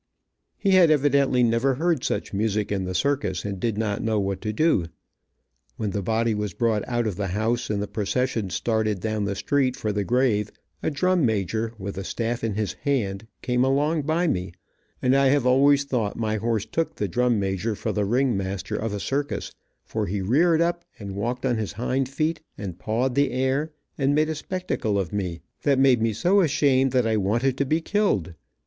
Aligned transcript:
He 0.57 0.71
had 0.71 0.89
evidently 0.89 1.43
never 1.43 1.75
heard 1.75 2.03
such 2.03 2.33
music 2.33 2.71
in 2.71 2.85
the 2.85 2.95
circus 2.95 3.45
and 3.45 3.59
did 3.59 3.77
not 3.77 4.01
know 4.01 4.19
what 4.19 4.41
to 4.41 4.51
do. 4.51 4.85
When 5.77 5.91
the 5.91 6.01
body 6.01 6.33
was 6.33 6.55
brought 6.55 6.81
out 6.87 7.05
of 7.05 7.17
the 7.17 7.27
house, 7.27 7.69
and 7.69 7.83
the 7.83 7.87
procession 7.87 8.49
started 8.49 8.99
down 8.99 9.25
the 9.25 9.35
street 9.35 9.75
for 9.75 9.91
the 9.93 10.03
grave, 10.03 10.51
a 10.81 10.89
drum 10.89 11.23
major, 11.23 11.75
with 11.77 11.99
a 11.99 12.03
staff 12.03 12.43
in 12.43 12.55
his 12.55 12.73
hand, 12.73 13.27
came 13.43 13.63
along 13.63 14.01
by 14.01 14.25
me, 14.25 14.53
and 15.03 15.15
I 15.15 15.27
have 15.27 15.45
always 15.45 15.83
thought 15.83 16.17
my 16.17 16.37
horse 16.37 16.65
took 16.65 16.95
the 16.95 17.07
drum 17.07 17.39
major 17.39 17.75
for 17.75 17.91
the 17.91 18.03
ring 18.03 18.35
master 18.35 18.75
of 18.75 18.93
a 18.93 18.99
circus, 18.99 19.51
for 19.85 20.07
he 20.07 20.19
reared 20.19 20.61
up 20.61 20.83
and 20.97 21.15
walked 21.15 21.45
on 21.45 21.57
his 21.57 21.73
hind 21.73 22.09
feet, 22.09 22.41
and 22.57 22.79
pawed 22.79 23.13
the 23.13 23.29
air, 23.31 23.71
and 23.99 24.15
made 24.15 24.29
a 24.29 24.33
spectacle 24.33 24.97
of 24.97 25.13
me 25.13 25.41
that 25.61 25.77
made 25.77 26.01
me 26.01 26.11
so 26.11 26.41
ashamed 26.41 26.91
that 26.91 27.05
I 27.05 27.17
wanted 27.17 27.55
to 27.59 27.65
be 27.65 27.81
killed. 27.81 28.33